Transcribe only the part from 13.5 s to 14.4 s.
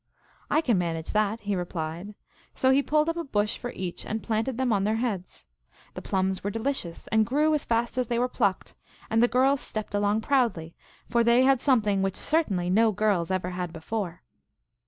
had before.